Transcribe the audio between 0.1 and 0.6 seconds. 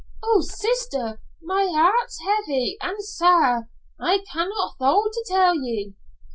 "Oh,